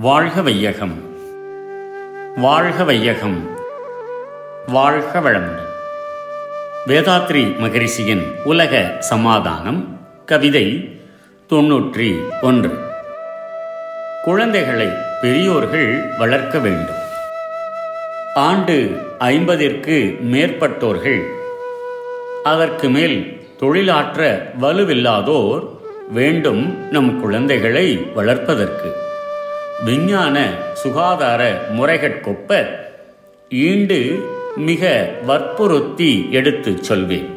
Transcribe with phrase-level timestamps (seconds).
[0.00, 1.02] வாழ்க வையகம்.
[2.36, 3.50] வாழ்க வையகம்.
[4.66, 5.66] வாழ்க வளமுடன்.
[6.86, 11.00] வேதாத்ரி மகரிஷியின் உலக சமாதானம் கவிதை
[11.48, 12.78] தொன்னூற்றி ஒன்று.
[14.22, 14.88] குழந்தைகளை
[15.20, 16.96] பெரியோர்கள் வளர்க்க வேண்டும்.
[18.34, 21.26] ஆண்டு ஐம்பதிற்கு மேற்பட்டோர்கள்
[22.44, 25.68] அதற்கு மேல் தொழிலாற்ற வலுவில்லாதோர்
[26.10, 29.06] வேண்டும் நம் குழந்தைகளை வளர்ப்பதற்கு.
[29.84, 32.66] விஞ்ஞான சுகாதார முறைகட்கொப்ப
[33.50, 37.28] ஈண்டு மிக வற்புறுத்தி எடுத்துச் சொல்வேன்.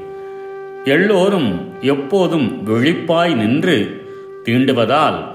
[0.86, 4.06] எல்லோரும் எப்போதும் விழிப்பாய் நின்று
[4.46, 5.32] தீண்டுவதால்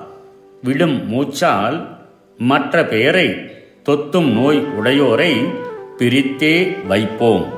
[0.62, 1.98] விடும் மூச்சால்
[2.36, 3.50] மற்ற பெயரை
[3.82, 5.48] தொத்தும் நோய் உடையோரை
[5.98, 7.54] பிரித்தே வைப்போம்.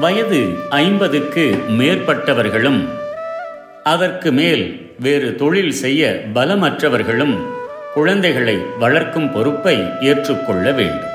[0.00, 2.84] வயது ஐம்பதுக்கு மேற்பட்டவர்களும்
[3.84, 7.36] அதற்கு மேல் வேறு தொழில் செய்ய பலமற்றவர்களும்
[7.94, 11.12] குழந்தைகளை வளர்க்கும் பொறுப்பை ஏற்றுக்கொள்ள வேண்டும்.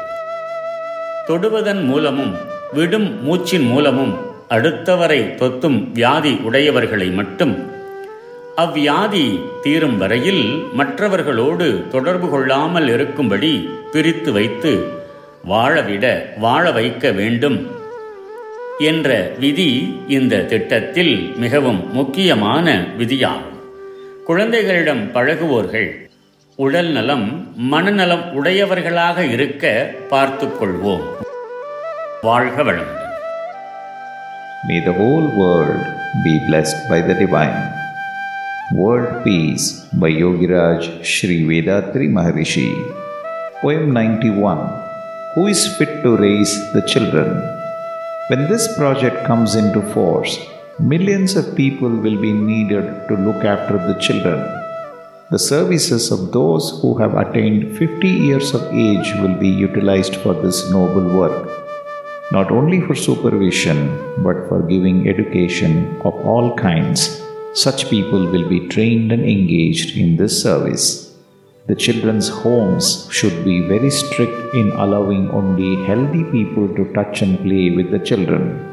[1.27, 2.37] தொடுவதன் மூலமும்
[2.73, 4.17] விடும் மூச்சின் மூலமும்
[4.49, 7.71] அடுத்தவரை தொத்தும் வியாதி உடையவர்களை மட்டும்
[8.57, 14.87] அவ்வியாதி தீரும் வரையில் மற்றவர்களோடு தொடர்பு கொள்ளாமல் இருக்கும்படி பிரித்து வைத்து
[15.43, 17.71] வாழவிட வாழ வைக்க வேண்டும்
[18.79, 23.59] என்ற விதி இந்த திட்டத்தில் மிகவும் முக்கியமான விதியாகும்.
[24.25, 26.08] குழந்தைகளிடம் பழகுவோர்கள்
[26.58, 31.06] உடல் நலம் மனநலம் உடையவர்களாக இருக்க பார்த்துக் கொள்வோம்
[32.22, 33.00] வாழ்க வளமுடன்
[34.68, 35.80] May the whole world
[36.24, 37.58] be blessed by the divine.
[38.72, 42.68] World Peace by Yogiraj Sri Vedatri Maharishi.
[43.60, 44.54] Poem 91
[45.34, 47.28] Who is fit to raise the children?
[48.28, 50.38] When this project comes into force,
[50.78, 54.57] millions of people will be needed to look after the children.
[55.31, 60.33] The services of those who have attained 50 years of age will be utilized for
[60.33, 61.59] this noble work
[62.31, 63.77] not only for supervision
[64.23, 67.21] but for giving education of all kinds.
[67.53, 71.15] Such people will be trained and engaged in this service.
[71.67, 77.39] The children's homes should be very strict in allowing only healthy people to touch and
[77.39, 78.65] play with the children.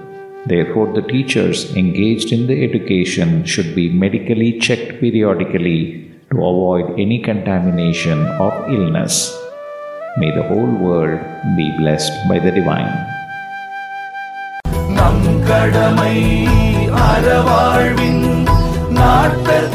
[0.47, 7.20] Therefore, the teachers engaged in the education should be medically checked periodically to avoid any
[7.20, 9.16] contamination of illness.
[10.18, 11.20] May the whole world
[11.56, 12.92] be blessed by the divine.
[14.98, 16.16] நம் கடமை
[17.10, 18.26] அறவாழ்வின்
[18.90, 19.75] நாட்டத்தே